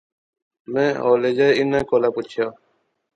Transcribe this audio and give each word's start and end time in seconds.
میں 0.71 0.91
ہولے 1.01 1.31
جئے 1.37 1.47
انیں 1.59 1.85
کولا 1.89 2.09
پچھیا 2.15 2.47